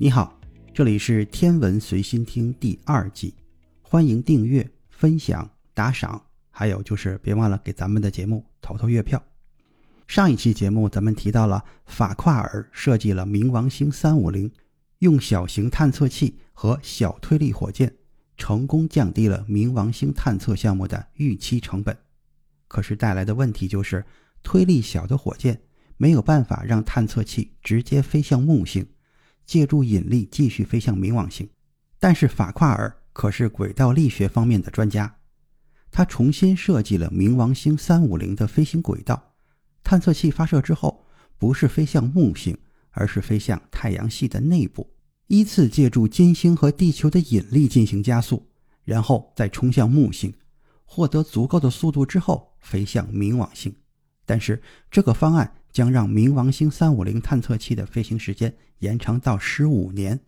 [0.00, 0.38] 你好，
[0.72, 3.34] 这里是《天文随心听》第二季，
[3.82, 9.20] 欢迎订阅、分享、打赏，还有就是别忘了给咱们的节目投投月票。
[10.06, 14.48] 上一期节目咱们提到了法夸尔设计了冥王星三五零，
[15.00, 17.92] 用小型探测器和小推力火箭，
[18.36, 21.98] 成功降低了冥王星探测项目的预期成本。
[22.68, 24.04] 可是带来的问题就是，
[24.44, 25.60] 推力小的火箭
[25.96, 28.86] 没有办法让探测器直接飞向木星。
[29.48, 31.48] 借助引力继续飞向冥王星，
[31.98, 35.16] 但是法夸尔可是轨道力学方面的专家，
[35.90, 39.32] 他重新设计了冥王星三五零的飞行轨道。
[39.82, 41.06] 探测器发射之后，
[41.38, 42.58] 不是飞向木星，
[42.90, 44.92] 而是飞向太阳系的内部，
[45.28, 48.46] 依次借助金星和地球的引力进行加速，
[48.84, 50.34] 然后再冲向木星，
[50.84, 53.74] 获得足够的速度之后飞向冥王星。
[54.26, 55.54] 但是这个方案。
[55.70, 60.18] 将让冥王星三五零探测器的飞行时间延长到十五年，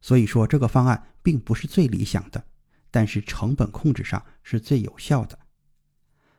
[0.00, 2.44] 所以说这个方案并不是最理想的，
[2.90, 5.38] 但是成本控制上是最有效的。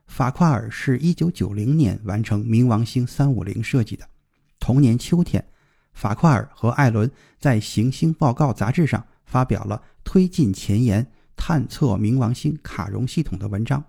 [0.07, 4.07] 法夸尔是一九九零年完成冥王星三五零设计的，
[4.59, 5.45] 同年秋天，
[5.93, 13.83] 法夸尔和艾伦在《行星报告》杂志上发表了推进前沿探测冥王星卡戎系统的文章，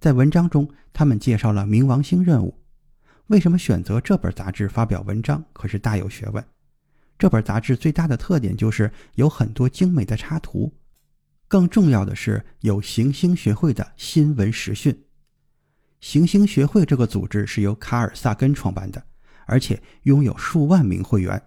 [0.00, 2.58] 在文章中，他们介绍了冥王星任务。
[3.28, 6.44] 为什么选择这本杂志发表文章可是大有学问。
[7.18, 10.74] 这本杂志最大的特点就是有很多精美的插图，
[11.48, 15.04] 更重要的是有行星学会的新闻实训。
[16.00, 19.02] 行星学会这个组织是由卡尔萨根创办的，
[19.46, 21.40] 而且拥有数万名会员。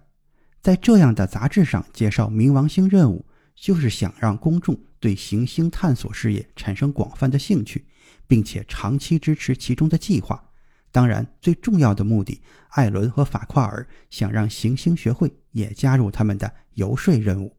[0.60, 3.24] 在这样的杂志上介绍冥王星任务，
[3.54, 7.86] 就是想让公众对行星探索事业产生广泛的兴趣，
[8.26, 10.47] 并且长期支持其中的计划。
[10.90, 12.40] 当然，最重要的目的，
[12.70, 17.56] 艾伦和法夸尔想让行星学会也加入他们的游说任务。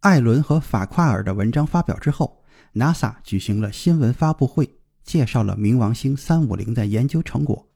[0.00, 2.44] 艾伦和法夸尔的文章发表之后
[2.74, 7.68] ，NASA 举行了新闻发布会，介绍了冥王星三五零的研究成果。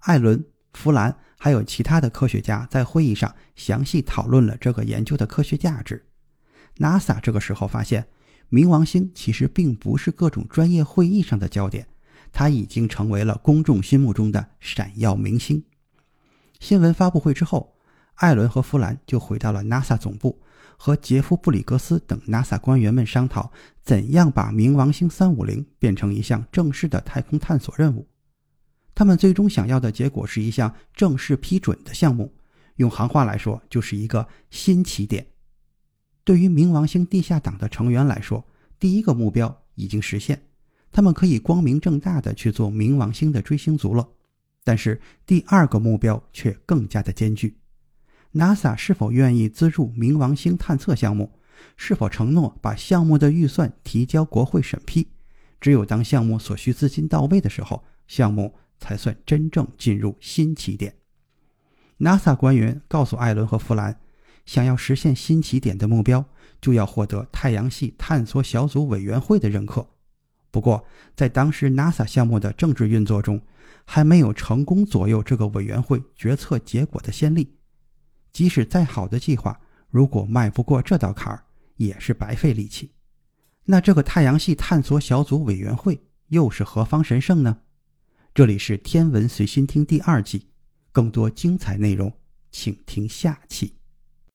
[0.00, 0.44] 艾伦、
[0.74, 6.04] 弗兰还有其他的科学家在会议上详细讨论了这个研究的科学价值。
[6.76, 8.06] NASA 这个时候发现，
[8.50, 11.88] 冥王星其实并不是各种专业会议上的焦点。
[12.32, 15.62] 他已经成为了公众心目中的闪耀明星。
[16.60, 17.76] 新闻发布会之后，
[18.14, 20.40] 艾伦和弗兰就回到了 NASA 总部，
[20.76, 23.52] 和杰夫·布里格斯等 NASA 官员们商讨
[23.82, 28.08] 怎样把冥王星350变成一项正式的太空探索任务。
[28.94, 32.34] 他们最终想要的结果是一项正式批准的项目，
[32.76, 35.24] 用行话来说，就是一个新起点。
[36.24, 38.44] 对于冥王星地下党的成员来说，
[38.80, 40.47] 第一个目标已经实现。
[40.90, 44.08] 他们可以光明正大的去做冥王星的追星族了，
[44.64, 47.56] 但是第二个目标却更加的艰巨。
[48.32, 51.32] NASA 是否愿意资助冥王星探测项目？
[51.76, 55.08] 是否承诺把项目的预算提交国会审批？
[55.60, 60.94] 只有当项目所需资金到位的时候，项目才算真正进入新起点。
[61.98, 63.98] NASA 官员告诉艾伦和弗兰，
[64.46, 66.24] 想要实现新起点的目标，
[66.60, 69.88] 就要获得太阳系探索小组委员会的认可。
[70.50, 73.40] 不过，在当时 NASA 项目的政治运作中，
[73.84, 77.54] 还没有成功左右这个委员会决策结果的先例。
[78.32, 79.60] 即使再好的计划，
[79.90, 81.44] 如果迈不过这道坎儿，
[81.76, 82.92] 也是白费力气。
[83.64, 87.58] 那这个太阳系探索小组委员会又是何方神圣呢？
[88.34, 90.46] 这里是天文随心听第二季，
[90.92, 92.12] 更多精彩内容，
[92.50, 93.77] 请听下期。